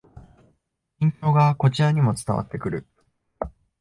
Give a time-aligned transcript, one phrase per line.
[0.99, 2.87] 緊張がこちらにも伝わってくる